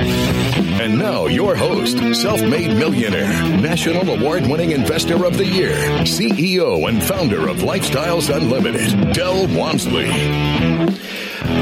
[0.00, 3.28] And now, your host, self made millionaire,
[3.60, 10.06] national award winning investor of the year, CEO and founder of Lifestyles Unlimited, Del Walmsley.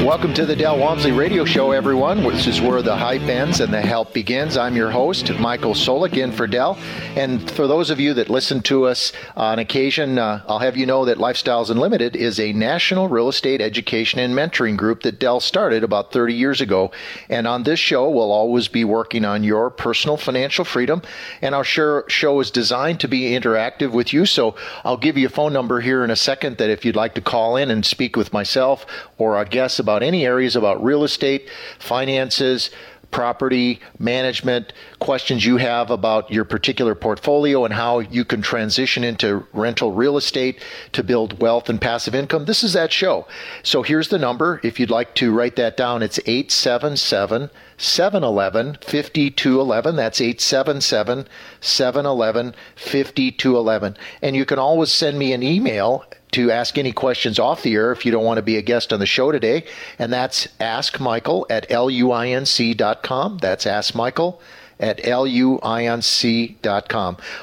[0.07, 2.23] Welcome to the Del Walmsley Radio Show, everyone.
[2.23, 4.55] This is where the hype ends and the help begins.
[4.55, 6.75] I'm your host, Michael Solik, in for Del.
[7.17, 10.85] And for those of you that listen to us on occasion, uh, I'll have you
[10.85, 15.41] know that Lifestyles Unlimited is a national real estate education and mentoring group that Del
[15.41, 16.89] started about 30 years ago.
[17.27, 21.01] And on this show, we'll always be working on your personal financial freedom.
[21.41, 24.25] And our show is designed to be interactive with you.
[24.25, 24.55] So
[24.85, 27.21] I'll give you a phone number here in a second that if you'd like to
[27.21, 28.85] call in and speak with myself
[29.17, 32.69] or our guest about any areas about real estate, finances,
[33.11, 39.45] property management, questions you have about your particular portfolio and how you can transition into
[39.53, 43.25] rental real estate to build wealth and passive income, this is that show.
[43.63, 44.59] So here's the number.
[44.63, 49.95] If you'd like to write that down, it's 877 711 5211.
[49.95, 51.27] That's 877
[51.61, 53.97] 711 5211.
[54.21, 57.91] And you can always send me an email to ask any questions off the air
[57.91, 59.65] if you don't want to be a guest on the show today.
[59.97, 63.37] And that's askmichael at luinc.com.
[63.37, 64.39] That's askmichael
[64.79, 65.57] at luinc.com.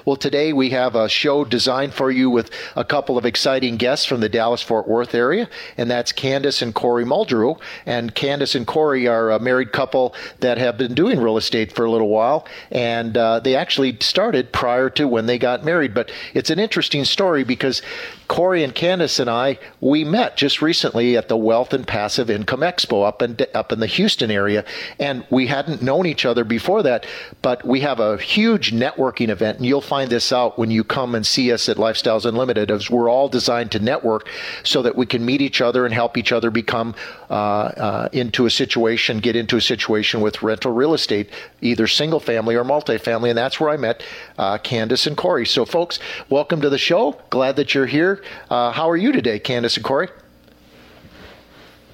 [0.04, 4.06] Well, today we have a show designed for you with a couple of exciting guests
[4.06, 7.58] from the Dallas Fort Worth area, and that's Candice and Corey Muldrew.
[7.86, 11.84] And Candice and Corey are a married couple that have been doing real estate for
[11.84, 15.94] a little while, and uh, they actually started prior to when they got married.
[15.94, 17.82] But it's an interesting story because
[18.28, 22.60] Corey and Candice and I, we met just recently at the Wealth and Passive Income
[22.60, 24.64] Expo up in up in the Houston area,
[24.98, 27.06] and we hadn't known each other before that.
[27.42, 31.14] But we have a huge networking event, and you'll find this out when you come
[31.14, 32.70] and see us at Lifestyles Unlimited.
[32.70, 34.28] As we're all designed to network
[34.62, 36.94] so that we can meet each other and help each other become
[37.30, 41.30] uh, uh, into a situation, get into a situation with rental real estate,
[41.60, 44.02] either single family or multifamily, and that's where I met
[44.38, 45.46] uh, Candice and Corey.
[45.46, 45.98] So, folks,
[46.28, 47.20] welcome to the show.
[47.30, 48.22] Glad that you're here.
[48.50, 50.08] Uh, how are you today, Candice and Corey?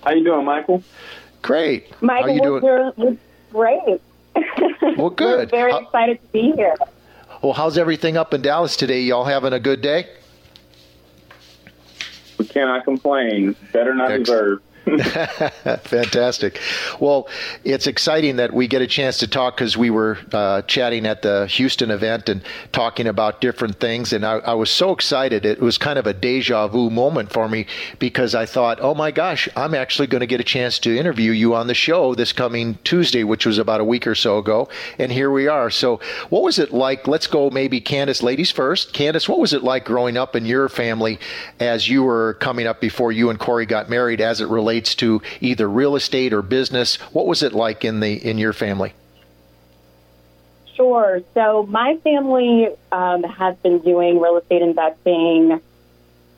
[0.05, 0.83] How you doing, Michael?
[1.43, 1.91] Great.
[2.03, 2.63] Michael, how you doing?
[2.63, 3.17] We're,
[3.53, 4.01] great.
[4.97, 5.39] Well, good.
[5.39, 6.77] we're very how, excited to be here.
[7.43, 9.01] Well, how's everything up in Dallas today?
[9.03, 10.09] Y'all having a good day?
[12.39, 13.55] We cannot complain.
[13.73, 14.27] Better not Excellent.
[14.27, 14.63] deserve.
[15.85, 16.59] Fantastic.
[16.99, 17.29] Well,
[17.65, 21.21] it's exciting that we get a chance to talk because we were uh, chatting at
[21.21, 22.43] the Houston event and
[22.73, 24.15] talking about different things.
[24.15, 25.45] And I, I, was so excited.
[25.45, 27.67] It was kind of a deja vu moment for me
[27.99, 31.33] because I thought, oh my gosh, I'm actually going to get a chance to interview
[31.33, 34.69] you on the show this coming Tuesday, which was about a week or so ago.
[34.99, 35.71] And here we are.
[35.71, 37.07] So, what was it like?
[37.07, 38.95] Let's go maybe Candice, ladies first.
[38.95, 41.19] Candice, what was it like growing up in your family
[41.59, 44.70] as you were coming up before you and Corey got married as it relates?
[44.71, 46.95] Relates to either real estate or business.
[47.13, 48.93] What was it like in the in your family?
[50.77, 51.21] Sure.
[51.35, 55.61] So my family um, has been doing real estate investing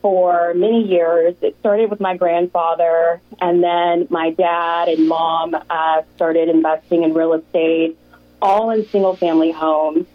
[0.01, 1.35] for many years.
[1.41, 7.13] It started with my grandfather, and then my dad and mom uh, started investing in
[7.13, 7.95] real estate,
[8.41, 10.07] all in single family homes.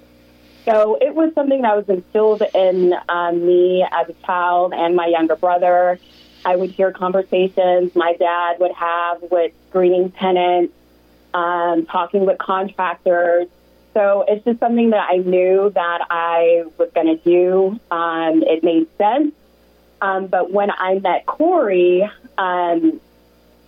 [0.64, 5.06] So it was something that was instilled in um, me as a child and my
[5.06, 6.00] younger brother.
[6.48, 10.72] I would hear conversations my dad would have with screening tenants,
[11.34, 13.48] um, talking with contractors.
[13.92, 17.78] So it's just something that I knew that I was going to do.
[17.90, 19.34] Um, it made sense.
[20.00, 22.98] Um, but when I met Corey, um,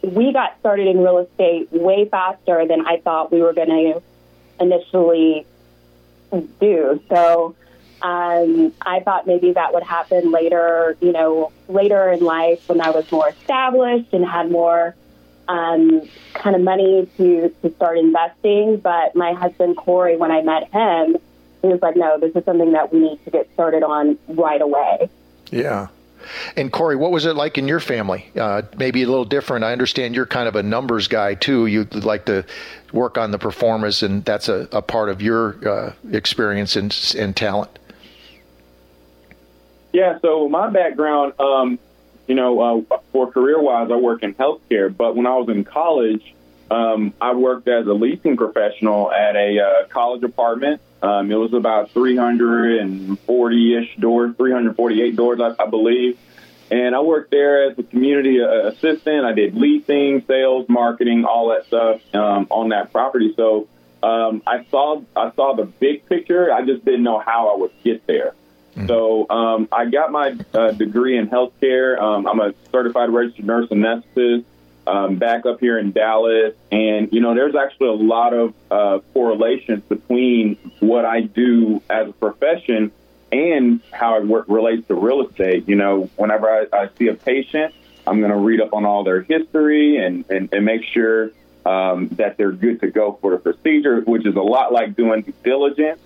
[0.02, 4.02] we got started in real estate way faster than I thought we were going to
[4.58, 5.44] initially
[6.58, 7.02] do.
[7.10, 7.56] So
[8.02, 12.90] um, I thought maybe that would happen later, you know, later in life when I
[12.90, 14.94] was more established and had more
[15.48, 18.78] um, kind of money to, to start investing.
[18.78, 21.16] But my husband, Corey, when I met him,
[21.62, 24.62] he was like, no, this is something that we need to get started on right
[24.62, 25.10] away.
[25.50, 25.88] Yeah.
[26.56, 28.30] And Corey, what was it like in your family?
[28.38, 29.64] Uh, maybe a little different.
[29.64, 31.66] I understand you're kind of a numbers guy too.
[31.66, 32.44] You like to
[32.92, 37.34] work on the performance, and that's a, a part of your uh, experience and, and
[37.34, 37.78] talent.
[39.92, 41.78] Yeah, so my background, um,
[42.26, 44.94] you know, uh, for career wise, I work in healthcare.
[44.94, 46.34] But when I was in college,
[46.70, 50.80] um, I worked as a leasing professional at a uh, college apartment.
[51.02, 56.18] Um, it was about 340 ish doors, 348 doors, I, I believe.
[56.70, 59.24] and I worked there as a community uh, assistant.
[59.24, 63.34] I did leasing, sales, marketing, all that stuff um, on that property.
[63.36, 63.66] So
[64.02, 66.52] um, I saw I saw the big picture.
[66.52, 68.34] I just didn't know how I would get there.
[68.74, 68.86] Mm-hmm.
[68.86, 72.00] So um, I got my uh, degree in healthcare.
[72.00, 74.44] Um, I'm a certified registered nurse anesthetist
[74.86, 78.98] um, back up here in Dallas, and you know, there's actually a lot of uh,
[79.12, 82.92] correlations between what I do as a profession
[83.32, 85.68] and how it work, relates to real estate.
[85.68, 87.74] You know, whenever I, I see a patient,
[88.06, 91.30] I'm going to read up on all their history and, and, and make sure
[91.64, 95.22] um, that they're good to go for the procedure, which is a lot like doing
[95.22, 96.00] due diligence.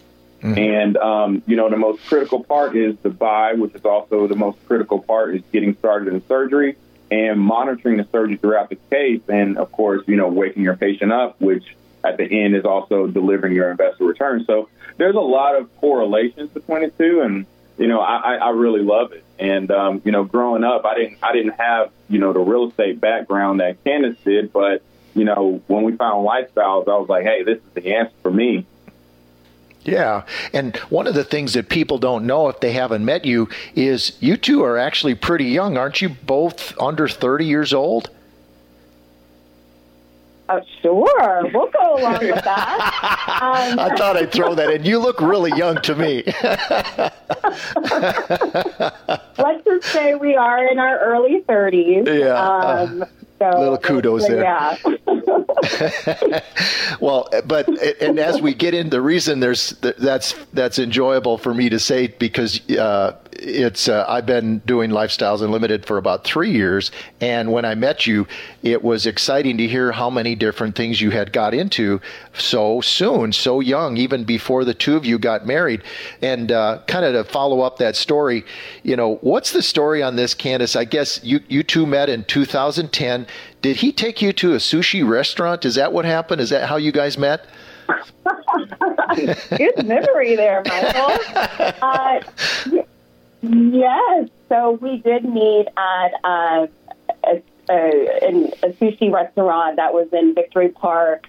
[0.44, 0.58] Mm-hmm.
[0.58, 4.36] And, um, you know, the most critical part is the buy, which is also the
[4.36, 6.76] most critical part is getting started in surgery
[7.10, 9.22] and monitoring the surgery throughout the case.
[9.28, 11.64] And of course, you know, waking your patient up, which
[12.04, 14.44] at the end is also delivering your investor return.
[14.44, 14.68] So
[14.98, 17.22] there's a lot of correlations between the two.
[17.22, 17.46] And,
[17.78, 19.24] you know, I, I really love it.
[19.38, 22.68] And, um, you know, growing up, I didn't, I didn't have, you know, the real
[22.68, 24.82] estate background that Candice did, but,
[25.14, 28.30] you know, when we found lifestyles, I was like, hey, this is the answer for
[28.30, 28.66] me.
[29.84, 30.24] Yeah.
[30.52, 34.16] And one of the things that people don't know if they haven't met you is
[34.20, 35.76] you two are actually pretty young.
[35.76, 38.10] Aren't you both under 30 years old?
[40.48, 41.50] Oh, sure.
[41.54, 43.20] We'll go along with that.
[43.34, 44.84] Um, I thought I'd throw that in.
[44.84, 46.22] You look really young to me.
[49.36, 52.06] Let's just say we are in our early 30s.
[52.06, 52.34] Yeah.
[52.34, 53.04] Um,
[53.38, 54.42] so, little kudos there.
[54.42, 54.76] Yeah.
[57.00, 57.68] well, but
[58.00, 62.06] and as we get in, the reason there's that's that's enjoyable for me to say
[62.06, 66.90] because uh, it's uh, I've been doing Lifestyles Unlimited for about three years,
[67.20, 68.26] and when I met you,
[68.62, 72.00] it was exciting to hear how many different things you had got into
[72.32, 75.82] so soon, so young, even before the two of you got married.
[76.22, 78.44] And uh, kind of to follow up that story,
[78.82, 80.76] you know, what's the story on this, Candice?
[80.76, 83.26] I guess you you two met in 2010.
[83.62, 85.64] Did he take you to a sushi restaurant?
[85.64, 86.40] Is that what happened?
[86.40, 87.46] Is that how you guys met?
[89.56, 91.18] Good memory there, Michael.
[91.82, 92.20] Uh,
[93.50, 94.28] Yes.
[94.48, 96.66] So we did meet at uh,
[97.24, 101.26] a, a, a, sushi restaurant that was in Victory Park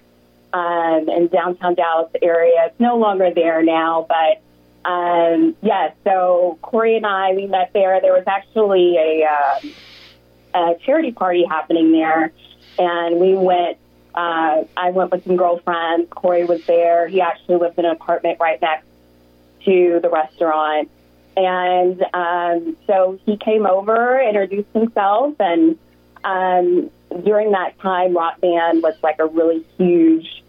[0.52, 2.66] um, in downtown Dallas area.
[2.66, 5.94] It's no longer there now, but um, yes.
[6.04, 8.00] So Corey and I, we met there.
[8.00, 12.32] There was actually a, uh, a charity party happening there,
[12.78, 13.78] and we went.
[14.14, 16.08] Uh, I went with some girlfriends.
[16.10, 17.06] Corey was there.
[17.06, 18.86] He actually lived in an apartment right next
[19.66, 20.88] to the restaurant.
[21.36, 25.78] And um, so he came over, introduced himself, and
[26.24, 26.90] um,
[27.24, 30.42] during that time, rock band was like a really huge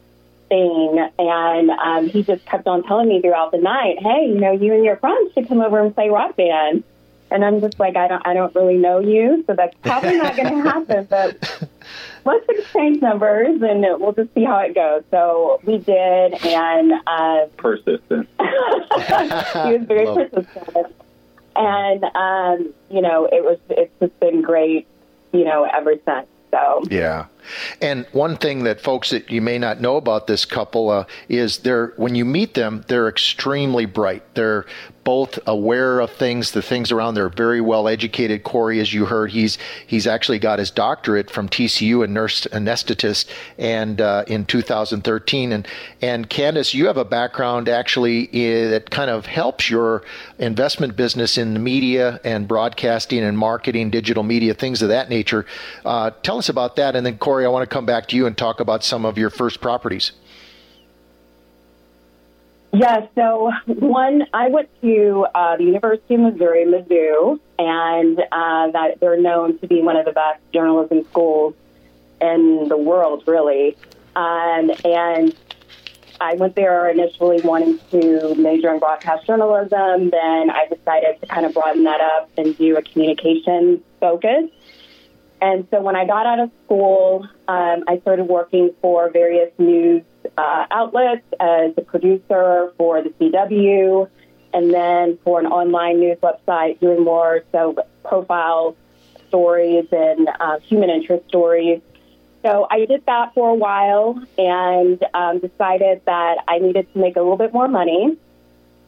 [0.47, 1.09] thing.
[1.19, 4.73] And um, he just kept on telling me throughout the night, "Hey, you know, you
[4.73, 6.83] and your friends should come over and play rock band."
[7.29, 10.37] And I'm just like, I don't, I don't really know you, so that's probably not
[10.37, 11.07] going to happen.
[11.09, 11.66] But
[12.27, 15.03] let's exchange numbers, and we'll just see how it goes.
[15.09, 18.29] So we did, and uh, persistent.
[18.39, 20.95] he was very Love persistent,
[21.55, 23.57] and um, you know, it was.
[23.69, 24.85] It's just been great,
[25.31, 26.27] you know, ever since.
[26.51, 27.25] So yeah,
[27.81, 31.59] and one thing that folks that you may not know about this couple uh, is
[31.59, 34.23] they're when you meet them, they're extremely bright.
[34.35, 34.65] They're
[35.07, 37.13] both aware of things, the things around.
[37.13, 38.43] They're very well educated.
[38.43, 43.29] Corey, as you heard, he's he's actually got his doctorate from TCU in nurse anesthetist,
[43.57, 45.53] and uh, in 2013.
[45.53, 45.65] And
[46.01, 48.25] and Candice, you have a background actually
[48.67, 50.03] that kind of helps your
[50.39, 55.45] investment business in the media and broadcasting and marketing, digital media, things of that nature.
[55.85, 58.25] Uh, tell us about that, and then Corey, I want to come back to you
[58.25, 60.11] and talk about some of your first properties.
[62.73, 68.99] Yeah, so one, I went to uh, the University of Missouri, Mizzou, and uh, that
[68.99, 71.55] they're known to be one of the best journalism schools
[72.21, 73.77] in the world, really.
[74.15, 75.35] Um, and
[76.19, 80.09] I went there initially wanting to major in broadcast journalism.
[80.09, 84.49] Then I decided to kind of broaden that up and do a communications focus.
[85.39, 90.03] And so when I got out of school, um, I started working for various news
[90.37, 94.09] uh, outlets as a producer for the CW,
[94.53, 98.75] and then for an online news website, doing more so profile
[99.27, 101.81] stories and uh, human interest stories.
[102.43, 107.15] So I did that for a while and um, decided that I needed to make
[107.15, 108.17] a little bit more money.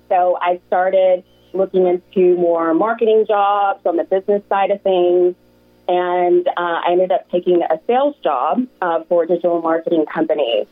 [0.07, 5.35] So I started looking into more marketing jobs on the business side of things.
[5.89, 10.67] And uh, I ended up taking a sales job uh, for a digital marketing company.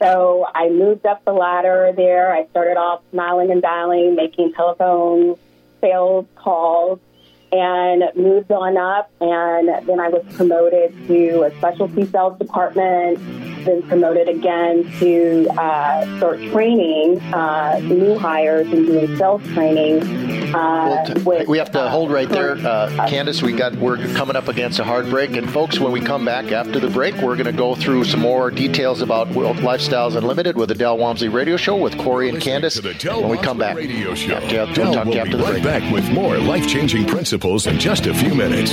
[0.00, 2.32] So I moved up the ladder there.
[2.32, 5.36] I started off smiling and dialing, making telephone
[5.80, 7.00] sales calls.
[7.52, 9.10] And moved on up.
[9.20, 13.18] And then I was promoted to a specialty sales department,
[13.64, 20.54] then promoted again to uh, start training uh, new hires and doing sales training.
[20.54, 23.42] Uh, well, with, we have to hold right there, uh, Candice.
[23.42, 26.52] We got we're coming up against a hard break, and folks, when we come back
[26.52, 30.68] after the break, we're going to go through some more details about Lifestyles Unlimited with
[30.68, 32.80] the Del Walmsley Radio Show with Corey and Candice.
[33.20, 34.34] when we come back, Radio Show.
[34.34, 38.72] After, Del will be right back with more life-changing principles in just a few minutes.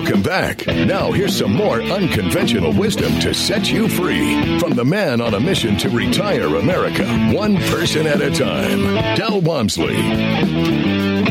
[0.00, 0.66] Welcome back.
[0.66, 5.40] Now, here's some more unconventional wisdom to set you free from the man on a
[5.40, 7.04] mission to retire America,
[7.34, 8.80] one person at a time,
[9.14, 9.96] Del Walmsley.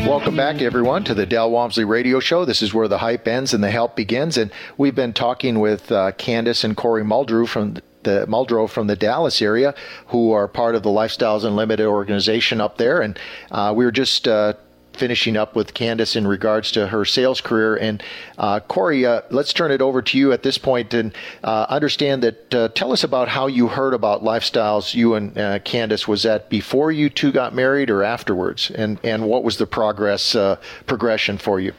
[0.06, 2.44] Welcome back, everyone, to the Del Walmsley Radio Show.
[2.44, 4.36] This is where the hype ends and the help begins.
[4.38, 8.96] And we've been talking with uh, Candice and Corey Muldrew from the Muldrow from the
[8.96, 9.74] Dallas area,
[10.06, 13.00] who are part of the Lifestyles Unlimited organization up there.
[13.00, 13.18] And
[13.50, 14.54] uh, we were just uh,
[15.00, 17.74] finishing up with Candice in regards to her sales career.
[17.74, 18.02] And
[18.36, 22.22] uh, Corey, uh, let's turn it over to you at this point and uh, understand
[22.22, 22.54] that.
[22.54, 24.94] Uh, tell us about how you heard about lifestyles.
[24.94, 29.26] You and uh, Candice was that before you two got married or afterwards, and and
[29.26, 31.72] what was the progress uh, progression for you?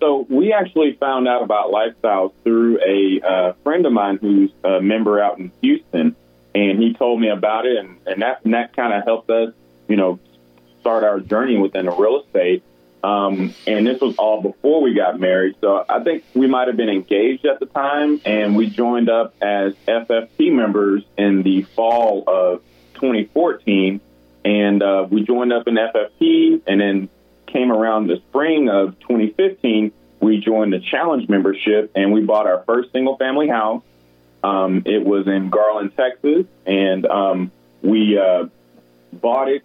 [0.00, 5.20] So we actually found out about lifestyles through a friend of mine who's a member
[5.20, 6.14] out in Houston,
[6.54, 9.52] and he told me about it, and, and that and that kind of helped us,
[9.88, 10.20] you know,
[10.84, 12.62] start our journey within real estate.
[13.02, 15.56] Um, and this was all before we got married.
[15.62, 19.34] So I think we might have been engaged at the time, and we joined up
[19.42, 22.62] as FFP members in the fall of
[22.94, 24.00] 2014.
[24.44, 27.08] And uh, we joined up in FFP, and then
[27.46, 32.64] came around the spring of 2015, we joined the Challenge membership, and we bought our
[32.64, 33.82] first single family house.
[34.42, 38.46] Um, it was in Garland, Texas, and um, we uh,
[39.12, 39.62] bought it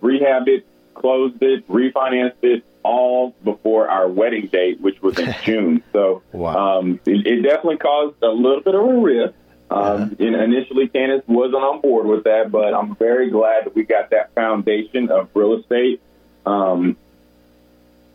[0.00, 5.82] rehabbed it, closed it, refinanced it, all before our wedding date, which was in June.
[5.92, 6.78] So wow.
[6.78, 9.34] um, it, it, definitely caused a little bit of a risk.
[9.70, 10.42] Um, yeah.
[10.44, 14.34] initially, Candice wasn't on board with that, but I'm very glad that we got that
[14.34, 16.00] foundation of real estate
[16.44, 16.96] um,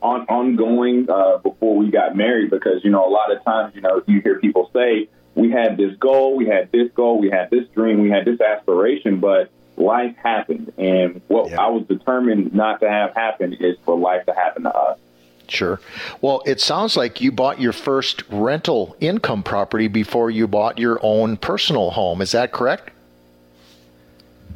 [0.01, 2.51] on ongoing uh, before we got married.
[2.51, 5.75] Because you know, a lot of times, you know, you hear people say, "We had
[5.75, 9.49] this goal, we had this goal, we had this dream, we had this aspiration," but
[9.79, 10.73] life happened.
[10.77, 11.61] And what yeah.
[11.61, 14.99] I was determined not to have happen is for life to happen to us.
[15.47, 15.79] Sure.
[16.21, 20.99] Well, it sounds like you bought your first rental income property before you bought your
[21.01, 22.21] own personal home.
[22.21, 22.91] Is that correct?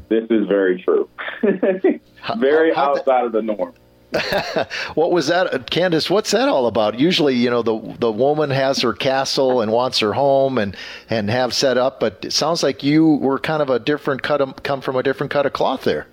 [0.09, 1.09] This is very true.
[2.37, 3.73] very how, how outside th- of the norm.
[4.93, 6.09] what was that, Candice?
[6.09, 6.99] What's that all about?
[6.99, 10.75] Usually, you know, the the woman has her castle and wants her home and
[11.09, 14.41] and have set up, but it sounds like you were kind of a different cut,
[14.41, 16.07] of, come from a different cut of cloth there.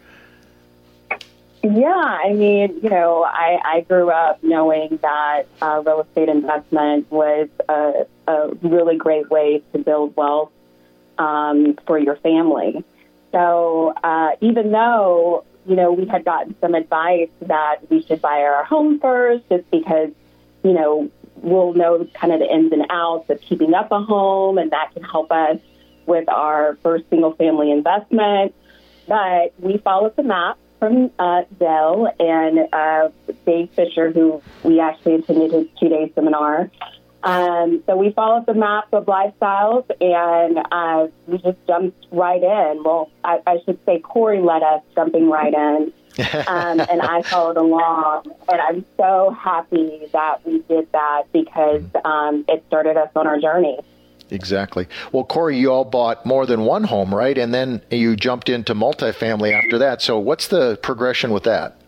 [1.63, 7.11] Yeah, I mean, you know, I, I grew up knowing that uh, real estate investment
[7.11, 10.53] was a, a really great way to build wealth
[11.19, 12.83] um, for your family.
[13.33, 18.41] So uh, even though you know, we had gotten some advice that we should buy
[18.43, 20.11] our home first just because,
[20.65, 24.59] you know, we'll know kind of the ins and outs of keeping up a home
[24.59, 25.59] and that can help us
[26.07, 28.53] with our first single family investment.
[29.07, 33.11] But we followed the map from uh, Del and uh,
[33.47, 36.69] Dave Fisher, who we actually attended his two day seminar.
[37.23, 42.83] Um, so we followed the map of lifestyles and uh, we just jumped right in.
[42.83, 45.93] Well, I, I should say Corey led us jumping right in.
[46.49, 48.25] um, and I followed along.
[48.51, 53.39] And I'm so happy that we did that because um, it started us on our
[53.39, 53.79] journey.
[54.31, 54.87] Exactly.
[55.13, 57.37] Well, Corey, you all bought more than one home, right?
[57.37, 60.03] And then you jumped into multifamily after that.
[60.03, 61.80] So, what's the progression with that?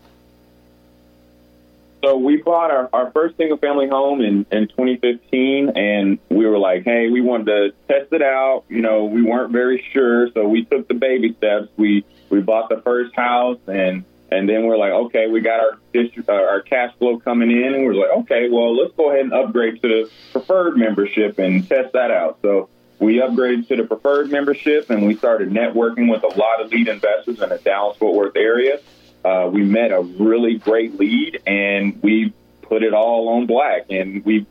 [2.03, 6.57] So we bought our, our first single family home in, in 2015 and we were
[6.57, 8.65] like, hey, we wanted to test it out.
[8.67, 10.29] You know, we weren't very sure.
[10.33, 11.69] So we took the baby steps.
[11.77, 15.79] We, we bought the first house and, and then we're like, okay, we got our
[15.93, 19.33] district, our cash flow coming in and we're like, okay, well, let's go ahead and
[19.33, 22.39] upgrade to the preferred membership and test that out.
[22.41, 22.67] So
[22.99, 26.89] we upgraded to the preferred membership and we started networking with a lot of lead
[26.89, 28.81] investors in the Dallas Fort Worth area.
[29.23, 34.25] Uh, we met a really great lead and we put it all on black and
[34.25, 34.45] we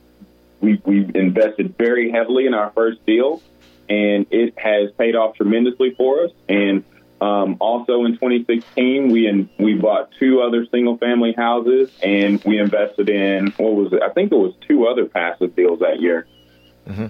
[0.60, 3.42] we we invested very heavily in our first deal
[3.88, 6.84] and it has paid off tremendously for us and
[7.20, 12.58] um, also in 2016 we in, we bought two other single family houses and we
[12.58, 16.26] invested in what was it I think it was two other passive deals that year.
[16.88, 17.06] Mm-hmm.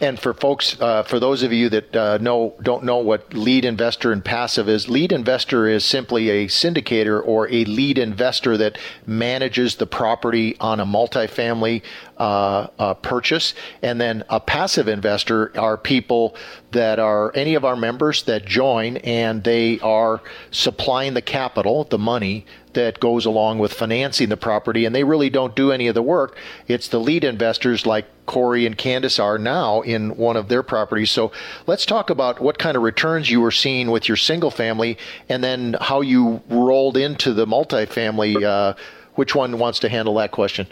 [0.00, 3.64] And for folks, uh, for those of you that uh, know don't know what lead
[3.64, 8.78] investor and passive is, lead investor is simply a syndicator or a lead investor that
[9.06, 11.82] manages the property on a multifamily
[12.18, 13.54] uh, uh, purchase.
[13.82, 16.36] And then a passive investor are people
[16.72, 21.98] that are any of our members that join and they are supplying the capital, the
[21.98, 25.94] money that goes along with financing the property, and they really don't do any of
[25.94, 26.36] the work.
[26.68, 31.10] It's the lead investors like Corey and Candice are now in one of their properties.
[31.10, 31.32] So
[31.66, 34.98] let's talk about what kind of returns you were seeing with your single family,
[35.28, 38.42] and then how you rolled into the multifamily.
[38.44, 38.74] Uh,
[39.16, 40.66] which one wants to handle that question?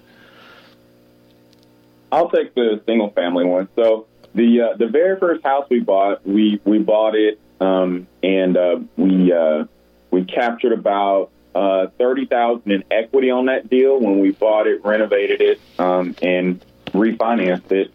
[2.10, 3.68] I'll take the single family one.
[3.76, 8.56] So the uh, the very first house we bought, we we bought it, um, and
[8.56, 9.64] uh, we uh,
[10.10, 14.84] we captured about uh, thirty thousand in equity on that deal when we bought it,
[14.84, 17.92] renovated it, um, and refinanced it.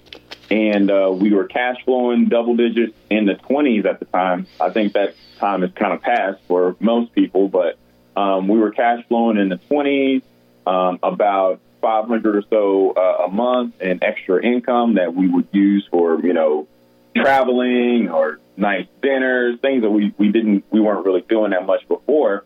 [0.49, 4.47] And uh, we were cash flowing double digits in the twenties at the time.
[4.59, 7.77] I think that time has kind of passed for most people, but
[8.15, 10.21] um, we were cash flowing in the twenties,
[10.67, 15.85] um, about 500 or so uh, a month in extra income that we would use
[15.91, 16.67] for, you know,
[17.15, 21.87] traveling or nice dinners, things that we, we didn't, we weren't really doing that much
[21.87, 22.45] before.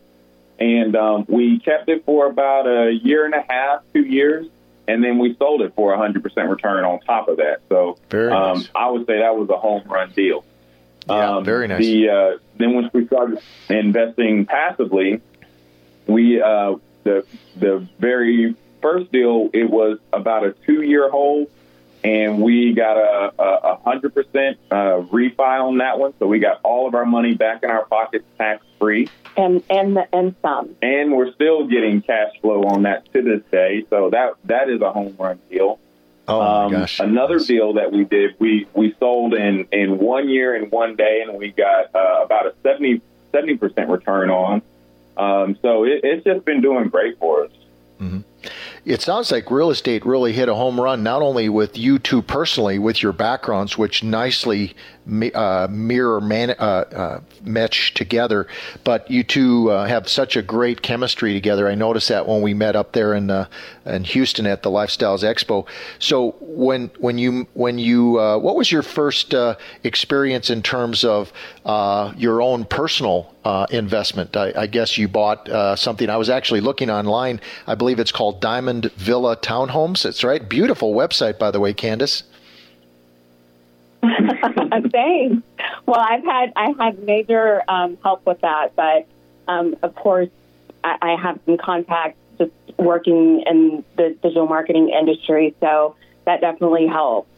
[0.60, 4.48] And um, we kept it for about a year and a half, two years,
[4.88, 7.62] and then we sold it for a 100% return on top of that.
[7.70, 7.98] So
[8.32, 8.70] um, nice.
[8.74, 10.44] I would say that was a home run deal.
[11.08, 11.80] Yeah, um, very nice.
[11.80, 15.22] The, uh, then once we started investing passively,
[16.06, 21.50] we uh, the the very first deal, it was about a two year hold,
[22.08, 26.14] and we got a, a, hundred percent uh, refi on that one.
[26.20, 30.00] So we got all of our money back in our pockets tax free, and and
[30.14, 30.74] and some.
[30.82, 33.86] And we're still getting cash flow on that to this day.
[33.90, 35.80] So that that is a home run deal.
[36.30, 37.02] Oh um, my gosh!
[37.02, 41.24] Another deal that we did, we we sold in in one year in one day,
[41.28, 43.02] and we got uh, about a 70
[43.58, 44.62] percent return on.
[45.18, 47.52] Um, so it, it's just been doing great for us.
[48.00, 48.20] Mm-hmm
[48.88, 52.22] it sounds like real estate really hit a home run, not only with you two
[52.22, 54.76] personally, with your backgrounds, which nicely
[55.34, 58.48] uh, mirror man, uh, uh, match together,
[58.84, 61.68] but you two uh, have such a great chemistry together.
[61.68, 63.48] I noticed that when we met up there in uh,
[63.86, 65.66] in Houston at the Lifestyles Expo.
[66.00, 69.34] So when when you when you uh, what was your first
[69.84, 71.32] experience in terms of
[72.18, 73.34] your own personal
[73.70, 74.36] investment?
[74.36, 75.48] I, I, guess you bought
[75.80, 76.10] something.
[76.10, 77.40] I was actually looking online.
[77.66, 80.04] I believe it's called Diamond Villa Townhomes.
[80.04, 80.48] That's right.
[80.48, 82.24] Beautiful website, by the way, Candice.
[84.92, 85.44] Thanks.
[85.86, 89.08] Well, I've had I had major um, help with that, but
[89.48, 90.30] um, of course,
[90.84, 96.88] I, I have some contacts just working in the digital marketing industry, so that definitely
[96.88, 97.30] helps.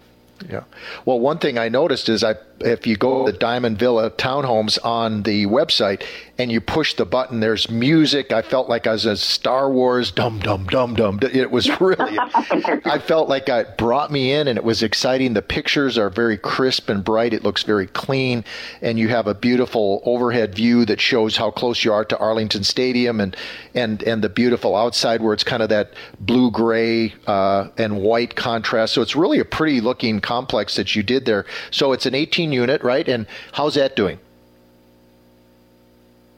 [0.47, 0.63] Yeah.
[1.05, 4.83] Well, one thing I noticed is I if you go to the Diamond Villa townhomes
[4.83, 6.03] on the website
[6.39, 8.31] and you push the button, there's music.
[8.31, 11.19] I felt like I was a Star Wars dum dum dum dum.
[11.21, 15.33] It was really, I felt like it brought me in and it was exciting.
[15.33, 17.33] The pictures are very crisp and bright.
[17.33, 18.45] It looks very clean.
[18.81, 22.63] And you have a beautiful overhead view that shows how close you are to Arlington
[22.63, 23.35] Stadium and,
[23.75, 28.37] and, and the beautiful outside where it's kind of that blue gray uh, and white
[28.37, 28.93] contrast.
[28.93, 31.45] So it's really a pretty looking complex that you did there.
[31.69, 33.07] So it's an 18 unit, right?
[33.09, 34.19] And how's that doing?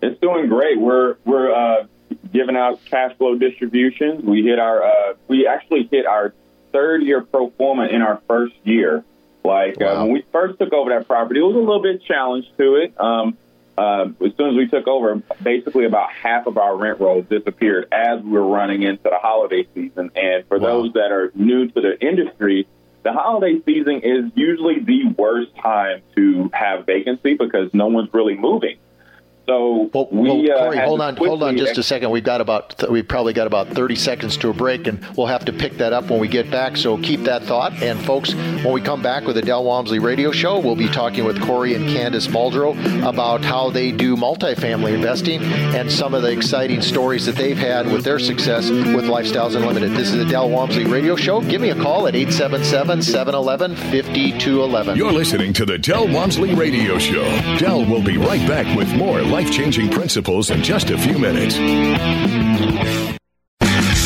[0.02, 0.80] It's doing great.
[0.80, 1.86] We're we're uh,
[2.32, 4.24] giving out cash flow distributions.
[4.24, 6.34] We hit our uh, we actually hit our
[6.72, 9.04] third year pro forma in our first year.
[9.44, 9.88] Like wow.
[9.88, 12.76] uh, when we first took over that property, it was a little bit challenge to
[12.76, 13.00] it.
[13.00, 13.38] Um,
[13.78, 17.88] uh, as soon as we took over, basically about half of our rent rolls disappeared
[17.92, 20.12] as we were running into the holiday season.
[20.16, 20.68] And for wow.
[20.68, 22.68] those that are new to the industry,
[23.04, 28.36] the holiday season is usually the worst time to have vacancy because no one's really
[28.36, 28.78] moving.
[29.48, 32.12] So well, we, well, uh, Corey, had hold on, hold on, just a second.
[32.12, 35.26] We've got about th- we've probably got about 30 seconds to a break, and we'll
[35.28, 36.78] have to pick that up when we get back.
[36.78, 37.74] So keep that thought.
[37.82, 41.26] And folks, when we come back with the Del Walmsley Radio Show, we'll be talking
[41.26, 46.32] with Corey and Candice Muldrow about how they do multifamily investing and some of the
[46.32, 49.94] exciting stories that they've had with their success with Lifestyles Unlimited.
[49.94, 51.42] This is the Del Walmsley Radio Show.
[51.42, 54.96] Give me a call at 877-711-5211.
[54.96, 57.24] You're listening to the Del Walmsley Radio Show.
[57.58, 63.21] Del will be right back with more life-changing principles in just a few minutes.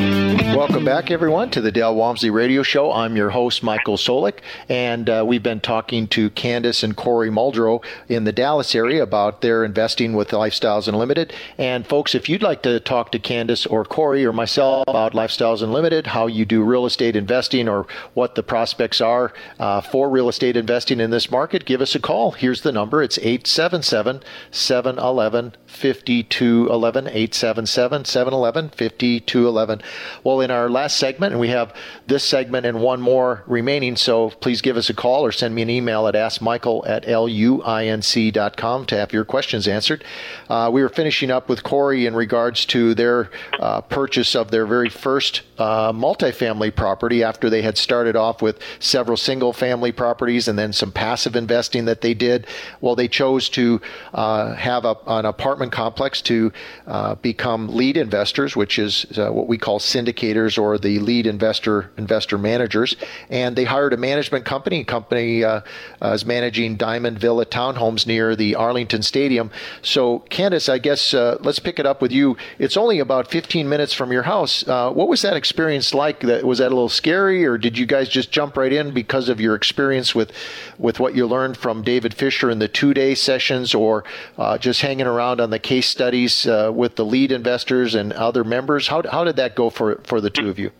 [0.55, 2.91] Welcome back, everyone, to the Del Walmsley Radio Show.
[2.91, 7.81] I'm your host, Michael Solik, and uh, we've been talking to Candice and Corey Muldrow
[8.09, 11.33] in the Dallas area about their investing with Lifestyles Unlimited.
[11.57, 15.63] And folks, if you'd like to talk to Candice or Corey or myself about Lifestyles
[15.63, 20.27] Unlimited, how you do real estate investing, or what the prospects are uh, for real
[20.27, 22.31] estate investing in this market, give us a call.
[22.31, 27.07] Here's the number it's 877 711 5211.
[27.07, 29.81] 877 711 5211.
[30.25, 31.73] Well, in our last segment, and we have
[32.07, 33.95] this segment and one more remaining.
[33.95, 38.85] So please give us a call or send me an email at askmichael at luinc.com
[38.85, 40.03] to have your questions answered.
[40.49, 44.65] Uh, we were finishing up with Corey in regards to their uh, purchase of their
[44.65, 50.47] very first uh, multifamily property after they had started off with several single family properties
[50.47, 52.47] and then some passive investing that they did.
[52.81, 53.79] Well, they chose to
[54.13, 56.51] uh, have a, an apartment complex to
[56.87, 61.91] uh, become lead investors, which is uh, what we call syndicated or the lead investor
[61.97, 62.95] investor managers,
[63.29, 64.83] and they hired a management company.
[64.83, 65.61] Company uh,
[66.01, 69.51] uh, is managing Diamond Villa townhomes near the Arlington Stadium.
[69.81, 72.37] So, Candice, I guess uh, let's pick it up with you.
[72.59, 74.67] It's only about 15 minutes from your house.
[74.67, 76.21] Uh, what was that experience like?
[76.21, 79.29] That was that a little scary, or did you guys just jump right in because
[79.29, 80.31] of your experience with
[80.77, 84.03] with what you learned from David Fisher in the two day sessions, or
[84.37, 88.43] uh, just hanging around on the case studies uh, with the lead investors and other
[88.43, 88.87] members?
[88.87, 90.71] How how did that go for for the two of you?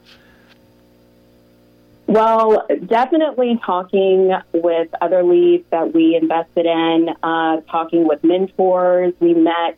[2.07, 9.13] Well, definitely talking with other leads that we invested in, uh, talking with mentors.
[9.19, 9.77] We met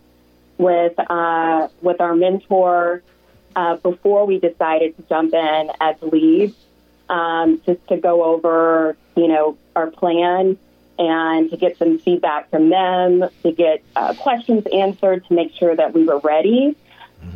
[0.58, 3.04] with uh, with our mentor
[3.56, 6.56] uh, before we decided to jump in as leads,
[7.10, 10.58] um, just to go over, you know, our plan
[10.98, 15.76] and to get some feedback from them, to get uh, questions answered, to make sure
[15.76, 16.76] that we were ready.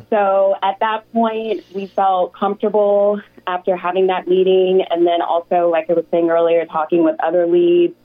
[0.10, 4.84] So at that point, we felt comfortable after having that meeting.
[4.89, 7.96] And then also, like I was saying earlier, talking with other leads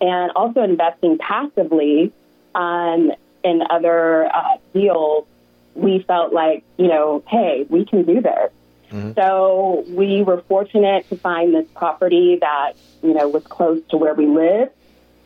[0.00, 2.12] and also investing passively
[2.54, 3.12] um,
[3.42, 5.26] in other uh, deals.
[5.74, 8.52] We felt like, you know, hey, we can do this.
[8.90, 9.12] Mm-hmm.
[9.14, 14.14] So we were fortunate to find this property that, you know, was close to where
[14.14, 14.70] we live.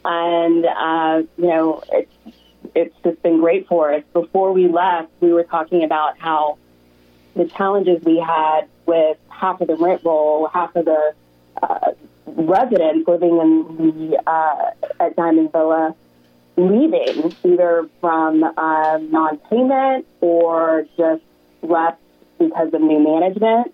[0.05, 2.11] And, uh, you know, it's
[2.75, 4.03] it's just been great for us.
[4.13, 6.59] Before we left, we were talking about how
[7.35, 11.15] the challenges we had with half of the rent roll, half of the
[11.63, 11.93] uh,
[12.27, 15.95] residents living in the uh, at Diamond Villa
[16.59, 21.23] leaving either from uh, non-payment or just
[21.63, 22.01] left
[22.39, 23.73] because of new management.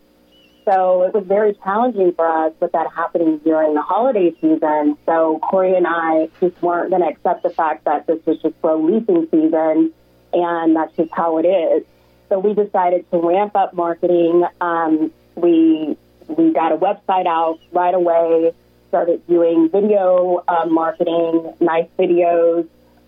[0.65, 4.97] So it was very challenging for us with that happening during the holiday season.
[5.05, 8.59] So Corey and I just weren't going to accept the fact that this was just
[8.61, 9.93] slow leasing season,
[10.33, 11.85] and that's just how it is.
[12.29, 14.45] So we decided to ramp up marketing.
[14.61, 15.97] Um, we
[16.29, 18.53] we got a website out right away.
[18.89, 22.67] Started doing video uh, marketing, nice videos,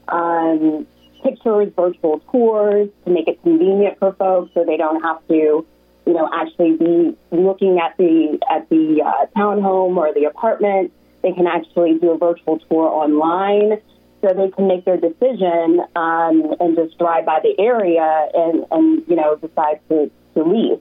[0.09, 0.87] um,
[1.23, 5.65] pictures, virtual tours to make it convenient for folks so they don't have to,
[6.07, 10.93] you know, actually be looking at the at the uh, townhome or the apartment.
[11.23, 13.81] They can actually do a virtual tour online
[14.23, 19.03] so they can make their decision um, and just drive by the area and, and
[19.09, 20.81] you know, decide to, to leave.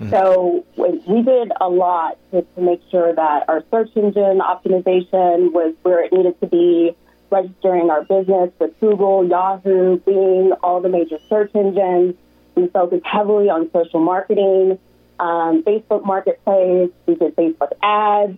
[0.00, 0.10] Mm-hmm.
[0.10, 5.74] So we did a lot to, to make sure that our search engine optimization was
[5.82, 6.96] where it needed to be,
[7.30, 12.14] registering our business with Google, Yahoo, Bing, all the major search engines.
[12.58, 14.78] We focused heavily on social marketing,
[15.20, 16.90] um, Facebook Marketplace.
[17.06, 18.36] We did Facebook ads,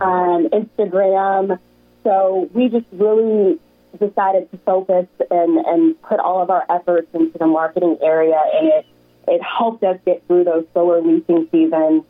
[0.00, 1.58] um, Instagram.
[2.02, 3.58] So we just really
[3.98, 8.68] decided to focus and, and put all of our efforts into the marketing area, and
[8.68, 8.86] it,
[9.28, 12.04] it helped us get through those slower leasing seasons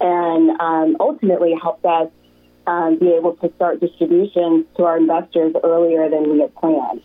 [0.00, 2.10] and um, ultimately helped us
[2.66, 7.02] um, be able to start distributions to our investors earlier than we had planned.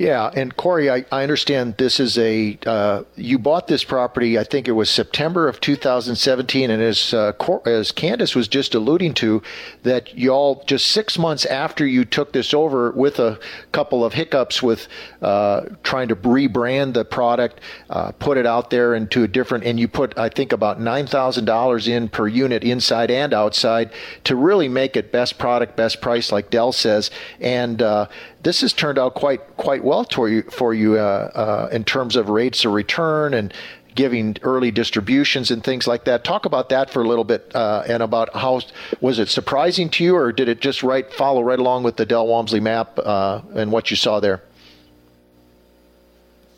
[0.00, 4.38] Yeah, and Corey, I, I understand this is a uh, you bought this property.
[4.38, 7.32] I think it was September of 2017, and as uh,
[7.66, 9.42] as Candice was just alluding to,
[9.82, 13.38] that y'all just six months after you took this over, with a
[13.72, 14.88] couple of hiccups with
[15.20, 17.60] uh, trying to rebrand the product,
[17.90, 21.08] uh, put it out there into a different, and you put I think about nine
[21.08, 23.90] thousand dollars in per unit inside and outside
[24.24, 28.06] to really make it best product, best price, like Del says, and uh,
[28.42, 32.16] this has turned out quite quite well for you for you uh, uh, in terms
[32.16, 33.52] of rates of return and
[33.94, 36.24] giving early distributions and things like that.
[36.24, 38.60] Talk about that for a little bit uh, and about how
[39.00, 42.06] was it surprising to you, or did it just right follow right along with the
[42.06, 44.42] Del Walmsley map uh, and what you saw there?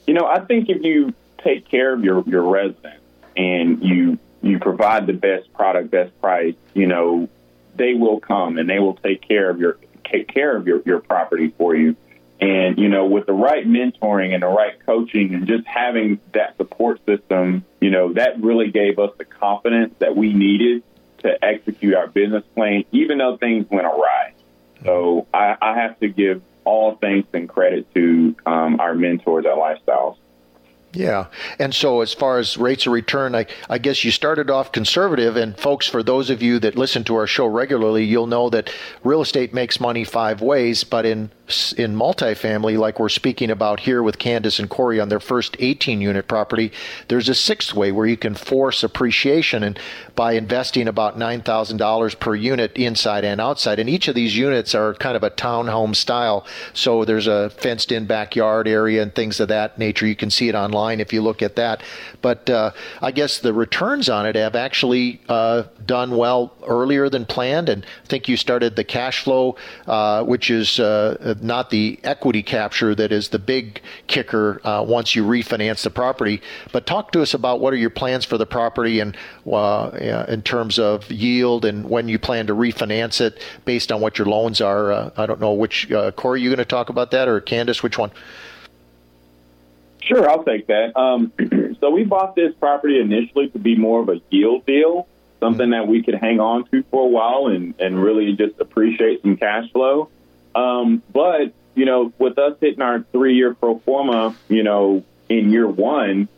[0.07, 3.03] You know, I think if you take care of your your residents
[3.37, 7.29] and you you provide the best product, best price, you know,
[7.77, 9.79] they will come and they will take care of your
[10.13, 11.97] take care of your, your property for you.
[12.41, 16.57] And, you know, with the right mentoring and the right coaching and just having that
[16.57, 20.83] support system, you know, that really gave us the confidence that we needed
[21.19, 24.35] to execute our business plan, even though things went awry.
[24.85, 29.55] So I, I have to give all thanks and credit to um, our mentors at
[29.57, 30.17] Lifestyles.
[30.95, 31.27] Yeah.
[31.59, 35.37] And so, as far as rates of return, I, I guess you started off conservative.
[35.37, 38.71] And, folks, for those of you that listen to our show regularly, you'll know that
[39.03, 40.85] real estate makes money five ways.
[40.85, 41.31] But in
[41.77, 46.01] in multifamily, like we're speaking about here with Candice and Corey on their first 18
[46.01, 46.73] unit property,
[47.09, 49.79] there's a sixth way where you can force appreciation and
[50.15, 53.79] by investing about $9,000 per unit inside and outside.
[53.79, 56.47] And each of these units are kind of a townhome style.
[56.75, 60.07] So there's a fenced in backyard area and things of that nature.
[60.07, 61.83] You can see it online if you look at that.
[62.21, 67.27] But uh, I guess the returns on it have actually uh, done well earlier than
[67.27, 67.69] planned.
[67.69, 72.43] And I think you started the cash flow, uh, which is uh, not the equity
[72.43, 76.43] capture that is the big kicker uh, once you refinance the property.
[76.73, 79.17] But talk to us about what are your plans for the property and
[79.51, 84.19] uh, in terms of yield and when you plan to refinance it based on what
[84.19, 84.93] your loans are.
[84.93, 87.83] Uh, I don't know which uh, Corey, you're going to talk about that or Candice,
[87.83, 88.11] which one?
[90.03, 90.99] Sure, I'll take that.
[90.99, 91.33] Um,
[91.81, 95.07] so we bought this property initially to be more of a yield deal,
[95.41, 99.23] something that we could hang on to for a while and, and really just appreciate
[99.23, 100.09] some cash flow.
[100.55, 105.51] Um, but, you know, with us hitting our three year pro forma, you know, in
[105.51, 106.29] year one,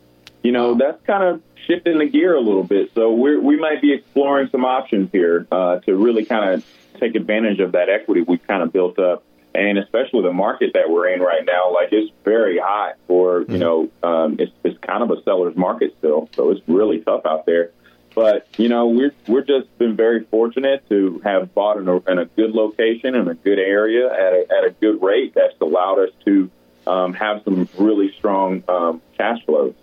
[0.43, 2.91] you know, that's kind of shifting the gear a little bit.
[2.93, 6.65] So we we might be exploring some options here uh, to really kind of
[6.99, 9.23] take advantage of that equity we've kind of built up.
[9.53, 13.45] And especially the market that we're in right now, like it's very hot for, you
[13.45, 13.57] mm-hmm.
[13.59, 16.29] know, um, it's, it's kind of a seller's market still.
[16.35, 17.71] So it's really tough out there.
[18.15, 22.17] But you know, we're we're just been very fortunate to have bought in a, in
[22.17, 25.99] a good location in a good area at a, at a good rate that's allowed
[25.99, 26.49] us to
[26.87, 29.75] um, have some really strong um, cash flows.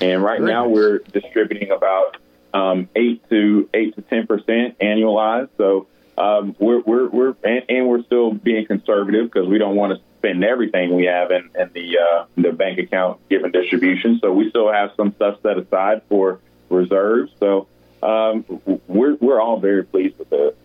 [0.00, 0.74] And right Very now nice.
[0.74, 2.18] we're distributing about
[2.52, 5.48] um, eight to eight to ten percent annualized.
[5.56, 5.86] So
[6.18, 10.04] um, we're we're we're and, and, we're still being conservative because we don't want to
[10.18, 14.18] spend everything we have in, in the uh, the bank account given distribution.
[14.20, 17.32] So we still have some stuff set aside for reserves.
[17.40, 17.66] So
[18.02, 18.44] um,
[18.86, 20.56] we're we're all very pleased with it.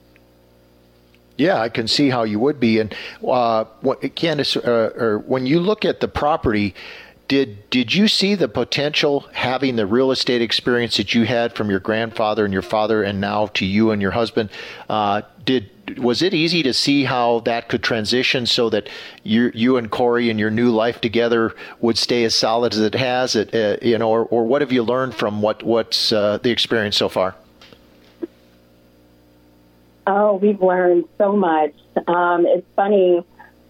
[1.38, 2.80] Yeah, I can see how you would be.
[2.80, 2.94] And
[3.28, 6.76] uh, what, Candice, uh, or when you look at the property,
[7.28, 11.70] did did you see the potential having the real estate experience that you had from
[11.70, 14.50] your grandfather and your father, and now to you and your husband?
[14.88, 18.90] Uh, did was it easy to see how that could transition so that
[19.24, 22.96] you you and Corey and your new life together would stay as solid as it
[22.96, 23.36] has?
[23.36, 26.52] It uh, you know, or, or what have you learned from what what's uh, the
[26.52, 27.36] experience so far?
[30.06, 31.74] Oh, we've learned so much.
[32.08, 33.24] Um, it's funny.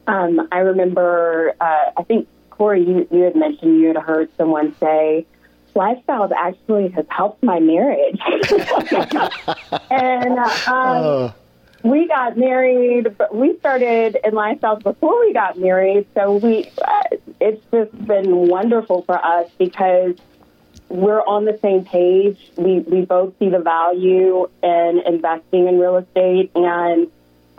[0.08, 1.54] Um, I remember.
[1.60, 5.26] Uh, I think Corey, you, you had mentioned you had heard someone say,
[5.76, 8.20] lifestyles actually has helped my marriage.
[9.90, 11.34] and um, oh.
[11.84, 16.08] We got married, but we started in lifestyles before we got married.
[16.14, 17.04] So we, uh,
[17.42, 20.16] it's just been wonderful for us because
[20.88, 22.52] we're on the same page.
[22.56, 27.12] We, we both see the value in investing in real estate and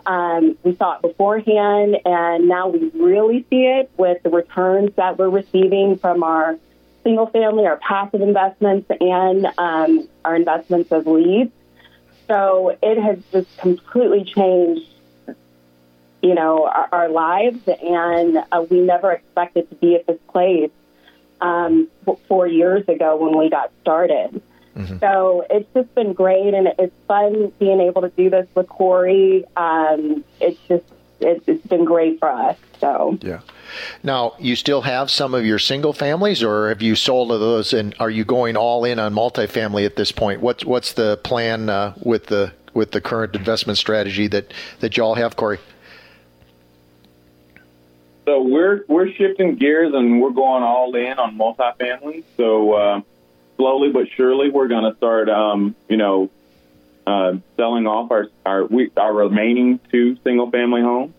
[0.05, 5.17] um, we saw it beforehand, and now we really see it with the returns that
[5.17, 6.57] we're receiving from our
[7.03, 11.51] single family, our passive investments, and um, our investments as leads.
[12.27, 14.89] So it has just completely changed,
[16.21, 20.71] you know, our, our lives, and uh, we never expected to be at this place
[21.41, 21.87] um,
[22.27, 24.41] four years ago when we got started.
[24.75, 24.99] Mm-hmm.
[24.99, 29.45] So it's just been great, and it's fun being able to do this with Corey.
[29.55, 30.85] Um, it's just
[31.19, 32.57] it, it's been great for us.
[32.79, 33.41] So yeah.
[34.03, 37.73] Now, you still have some of your single families, or have you sold those?
[37.73, 40.41] And are you going all in on multifamily at this point?
[40.41, 45.15] What's what's the plan uh, with the with the current investment strategy that that y'all
[45.15, 45.59] have, Corey?
[48.25, 52.23] So we're we're shifting gears and we're going all in on multifamily.
[52.37, 52.73] So.
[52.73, 53.01] Uh,
[53.57, 56.29] slowly but surely, we're going to start, um, you know,
[57.07, 61.13] uh, selling off our our we, our remaining two single family homes.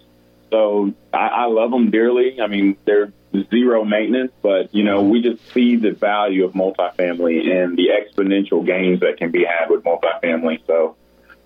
[0.51, 2.41] So I, I love them dearly.
[2.41, 3.13] I mean, they're
[3.51, 8.65] zero maintenance, but you know, we just see the value of multifamily and the exponential
[8.65, 10.61] gains that can be had with multifamily.
[10.67, 10.97] So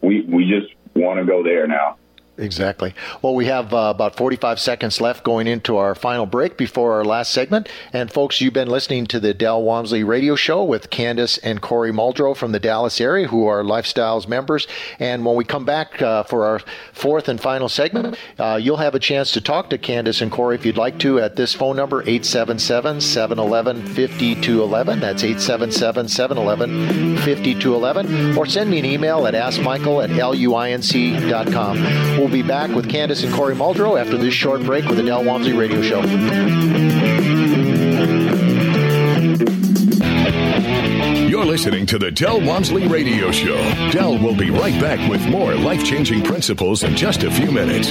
[0.01, 1.97] we we just want to go there now.
[2.41, 2.95] Exactly.
[3.21, 7.05] Well, we have uh, about 45 seconds left going into our final break before our
[7.05, 7.69] last segment.
[7.93, 11.93] And folks, you've been listening to the Del Walmsley radio show with Candice and Corey
[11.93, 14.67] Muldrow from the Dallas area, who are Lifestyles members.
[14.99, 16.61] And when we come back uh, for our
[16.93, 20.55] fourth and final segment, uh, you'll have a chance to talk to Candice and Corey
[20.55, 25.01] if you'd like to at this phone number, 877 711 5211.
[25.01, 28.39] That's 877 711 5211.
[28.39, 31.83] Or send me an email at askmichael at luinc.com.
[32.19, 35.25] We'll be back with Candice and Corey Muldrow after this short break with the Del
[35.25, 36.01] Walmsley Radio Show.
[41.29, 43.57] You're listening to the Del Walmsley Radio Show.
[43.91, 47.91] Del will be right back with more life changing principles in just a few minutes.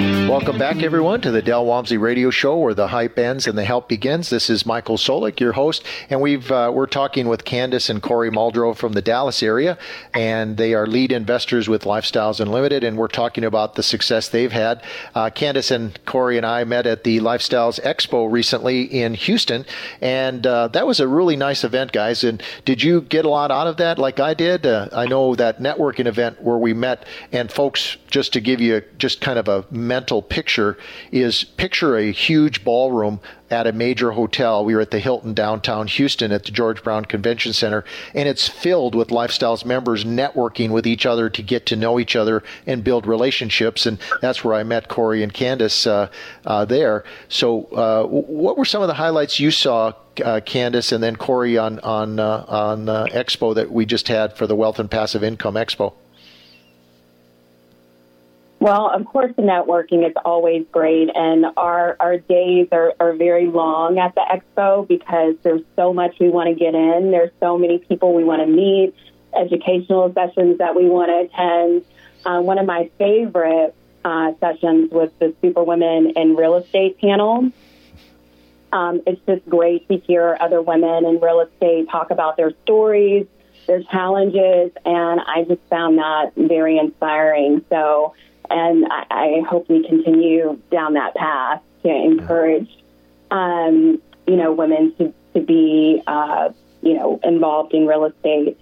[0.31, 3.65] Welcome back, everyone, to the Del Walmsley Radio Show, where the hype ends and the
[3.65, 4.29] help begins.
[4.29, 8.31] This is Michael Solik, your host, and we've uh, we're talking with Candice and Corey
[8.31, 9.77] Muldrow from the Dallas area,
[10.13, 14.53] and they are lead investors with Lifestyles Unlimited, and we're talking about the success they've
[14.53, 14.81] had.
[15.13, 19.65] Uh, Candice and Corey and I met at the Lifestyles Expo recently in Houston,
[19.99, 22.23] and uh, that was a really nice event, guys.
[22.23, 24.65] And did you get a lot out of that, like I did?
[24.65, 28.81] Uh, I know that networking event where we met, and folks, just to give you
[28.97, 30.77] just kind of a mental picture,
[31.11, 33.19] is picture a huge ballroom
[33.51, 34.63] at a major hotel.
[34.63, 37.83] We were at the Hilton downtown Houston at the George Brown Convention Center,
[38.15, 42.15] and it's filled with Lifestyles members networking with each other to get to know each
[42.15, 43.85] other and build relationships.
[43.85, 46.09] And that's where I met Corey and Candice uh,
[46.45, 47.03] uh, there.
[47.27, 49.93] So, uh, what were some of the highlights you saw?
[50.21, 54.35] Uh, Candice and then Corey on on uh, on uh, Expo that we just had
[54.35, 55.93] for the Wealth and Passive Income Expo.
[58.61, 63.47] Well, of course, the networking is always great, and our our days are, are very
[63.47, 67.09] long at the expo because there's so much we want to get in.
[67.09, 68.93] There's so many people we want to meet,
[69.35, 71.85] educational sessions that we want to attend.
[72.23, 73.73] Uh, one of my favorite
[74.05, 77.51] uh, sessions was the Superwomen in Real Estate panel.
[78.71, 83.25] Um, it's just great to hear other women in real estate talk about their stories,
[83.65, 87.65] their challenges, and I just found that very inspiring.
[87.67, 88.13] So
[88.51, 92.69] and I, I hope we continue down that path to encourage,
[93.31, 96.49] um, you know, women to, to be, uh,
[96.81, 98.57] you know, involved in real estate.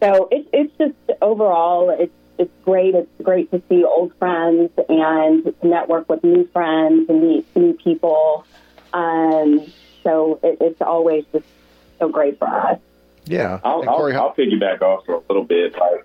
[0.00, 2.94] So it's it's just overall, it's it's great.
[2.94, 7.74] It's great to see old friends and to network with new friends and meet new
[7.74, 8.44] people.
[8.92, 9.66] Um,
[10.02, 11.44] so it, it's always just
[11.98, 12.78] so great for us.
[13.26, 15.72] Yeah, I'll, I'll, Corey, how- I'll piggyback off for a little bit.
[15.78, 16.04] Like,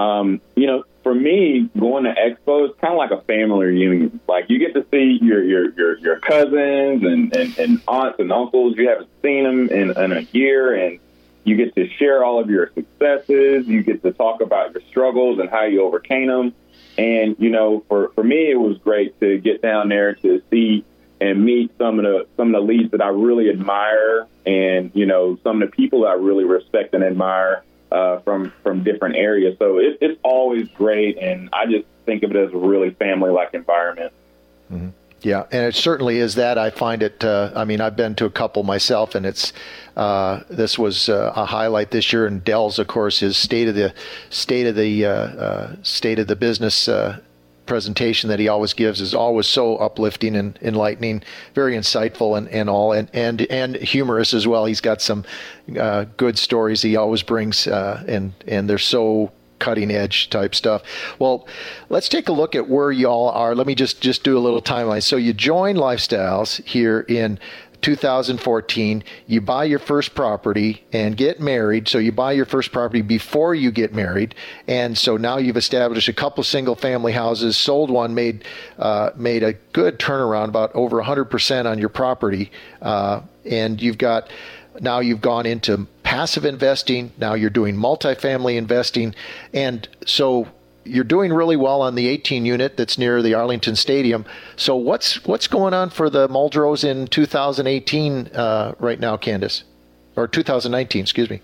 [0.00, 4.20] um, you know, for me, going to expo is kind of like a family reunion.
[4.26, 8.32] Like you get to see your your your, your cousins and, and, and aunts and
[8.32, 10.98] uncles you haven't seen them in, in a year, and
[11.44, 13.66] you get to share all of your successes.
[13.66, 16.54] You get to talk about your struggles and how you overcame them.
[16.96, 20.84] And you know, for for me, it was great to get down there to see
[21.20, 25.04] and meet some of the some of the leads that I really admire, and you
[25.04, 29.56] know, some of the people I really respect and admire uh, from from different areas.
[29.58, 33.30] So it, it's always great, and I just think of it as a really family
[33.30, 34.12] like environment.
[35.22, 36.56] Yeah, and it certainly is that.
[36.56, 37.22] I find it.
[37.22, 39.52] Uh, I mean, I've been to a couple myself, and it's
[39.96, 42.26] uh, this was uh, a highlight this year.
[42.26, 43.92] And Del's, of course, his state of the
[44.30, 47.20] state of the uh, uh, state of the business uh,
[47.70, 51.22] presentation that he always gives is always so uplifting and enlightening,
[51.54, 54.64] very insightful, and, and all, and, and and humorous as well.
[54.64, 55.24] He's got some
[55.78, 60.82] uh, good stories he always brings, uh, and and they're so cutting edge type stuff.
[61.20, 61.46] Well,
[61.90, 63.54] let's take a look at where y'all are.
[63.54, 65.04] Let me just just do a little timeline.
[65.04, 67.38] So you join Lifestyles here in
[67.82, 69.04] 2014.
[69.26, 71.88] You buy your first property and get married.
[71.88, 74.34] So you buy your first property before you get married,
[74.66, 77.56] and so now you've established a couple single family houses.
[77.56, 78.44] Sold one, made
[78.78, 82.50] uh, made a good turnaround, about over 100 percent on your property,
[82.82, 84.28] uh, and you've got
[84.80, 87.12] now you've gone into passive investing.
[87.18, 89.14] Now you're doing multifamily investing.
[89.52, 90.48] And so
[90.84, 94.24] you're doing really well on the 18 unit that's near the Arlington Stadium.
[94.56, 99.62] So what's what's going on for the Muldrows in 2018 uh, right now, Candice?
[100.16, 101.40] Or 2019, excuse me.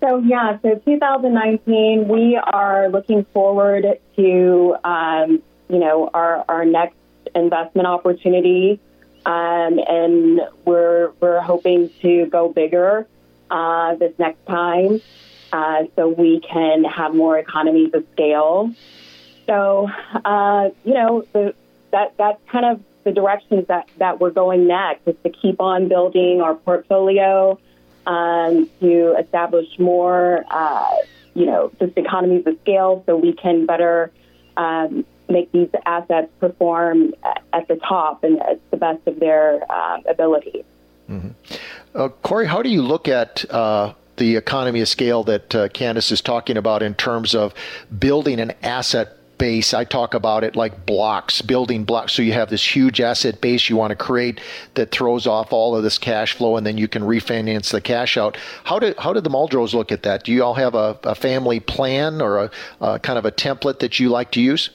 [0.00, 3.86] So yeah, so 2019, we are looking forward
[4.16, 6.96] to um, you know our our next
[7.34, 8.80] investment opportunity,
[9.24, 13.06] um, and we're we're hoping to go bigger
[13.48, 15.00] uh, this next time,
[15.52, 18.72] uh, so we can have more economies of scale.
[19.46, 19.88] So
[20.24, 21.54] uh, you know the,
[21.90, 25.88] that that's kind of the directions that that we're going next is to keep on
[25.88, 27.58] building our portfolio
[28.06, 30.96] um, to establish more, uh,
[31.34, 34.10] you know, just economies of scale so we can better
[34.56, 37.14] um, make these assets perform
[37.52, 40.64] at the top and at the best of their um, ability.
[41.94, 43.92] Uh, Corey, how do you look at uh,
[44.22, 47.52] the economy of scale that uh, Candice is talking about in terms of
[47.98, 49.74] building an asset base?
[49.74, 52.12] I talk about it like blocks, building blocks.
[52.12, 54.40] So you have this huge asset base you want to create
[54.74, 58.16] that throws off all of this cash flow, and then you can refinance the cash
[58.16, 58.36] out.
[58.62, 60.22] How do how do the Muldrows look at that?
[60.22, 62.50] Do you all have a, a family plan or a,
[62.80, 64.70] a kind of a template that you like to use?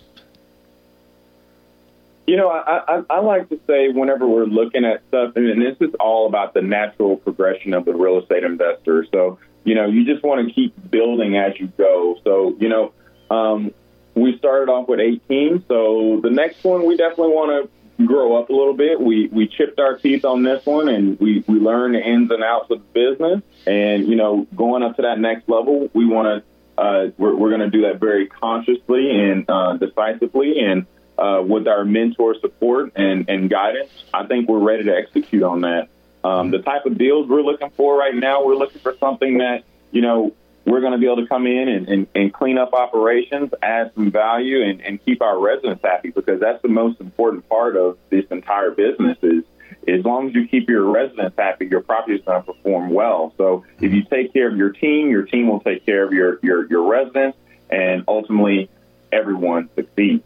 [2.28, 5.78] You know, I, I, I like to say whenever we're looking at stuff, and, this
[5.80, 9.08] is all about the natural progression of the real estate investor.
[9.14, 12.20] So, you know, you just want to keep building as you go.
[12.26, 12.92] So, you know,
[13.30, 13.74] um,
[14.14, 15.64] we started off with 18.
[15.70, 19.00] So the next one, we definitely want to grow up a little bit.
[19.00, 22.44] We we chipped our teeth on this one, and we we learned the ins and
[22.44, 23.42] outs of the business.
[23.66, 26.82] And you know, going up to that next level, we want to.
[26.82, 30.86] Uh, we're we're going to do that very consciously and uh, decisively, and
[31.18, 35.62] uh, with our mentor support and, and guidance, I think we're ready to execute on
[35.62, 35.90] that.
[36.24, 39.64] Um, the type of deals we're looking for right now, we're looking for something that,
[39.92, 40.34] you know,
[40.66, 43.92] we're going to be able to come in and, and, and clean up operations, add
[43.96, 47.98] some value, and, and keep our residents happy because that's the most important part of
[48.10, 49.44] this entire business is
[49.88, 53.34] as long as you keep your residents happy, your property is going to perform well.
[53.38, 56.40] So if you take care of your team, your team will take care of your,
[56.44, 57.38] your, your residents,
[57.70, 58.70] and ultimately
[59.12, 60.24] everyone succeeds.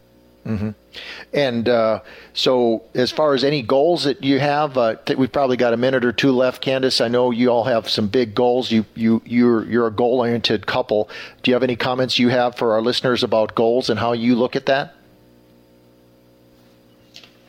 [1.33, 2.01] And uh,
[2.33, 6.03] so, as far as any goals that you have, uh, we've probably got a minute
[6.03, 6.63] or two left.
[6.63, 8.71] Candice, I know you all have some big goals.
[8.71, 11.09] You you you're you're a goal oriented couple.
[11.43, 14.35] Do you have any comments you have for our listeners about goals and how you
[14.35, 14.95] look at that?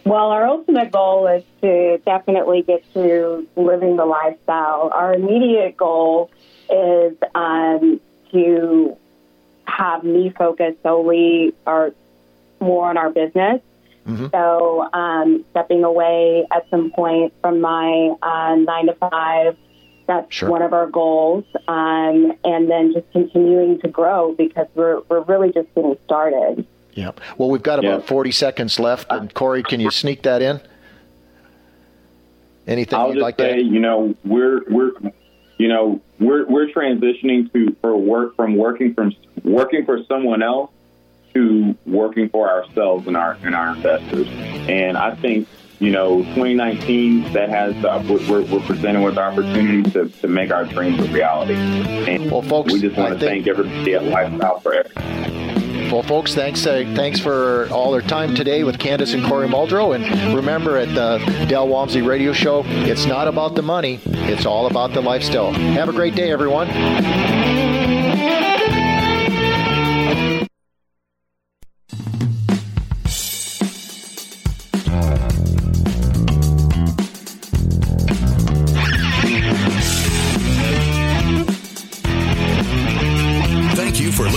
[0.05, 4.91] Well, our ultimate goal is to definitely get to living the lifestyle.
[4.93, 6.31] Our immediate goal
[6.69, 8.01] is um,
[8.33, 8.97] to
[9.65, 11.95] have me focus solely or
[12.63, 13.61] more on our business.
[14.33, 19.57] So, um, stepping away at some point from my uh, nine to five,
[20.09, 20.51] that's Sure.
[20.51, 21.45] one of our goals.
[21.69, 26.67] Um, and then just continuing to grow because we're, we're really just getting started.
[26.95, 27.13] Yeah.
[27.39, 28.07] Well, we've got about Yeah.
[28.07, 29.07] 40 seconds left.
[29.09, 30.61] And Corey, can you sneak that in?
[32.67, 33.63] Anything I'll you'd just like say, to?
[33.63, 34.93] you know, we're we're
[35.59, 40.71] you know we're we're transitioning to for work from working from working for someone else
[41.35, 44.29] to working for ourselves and our and our investors.
[44.69, 49.83] And I think you know, 2019 that has uh, we're, we're presented with the opportunity
[49.91, 51.55] to, to make our dreams a reality.
[51.55, 55.91] And well, folks, we just want I to think- thank everybody at Lifestyle for everything.
[55.91, 59.95] Well, folks, thanks uh, thanks for all their time today with Candice and Corey Muldrow.
[59.95, 61.19] And remember, at the
[61.49, 65.53] Del Walmsley Radio Show, it's not about the money; it's all about the lifestyle.
[65.53, 66.69] Have a great day, everyone.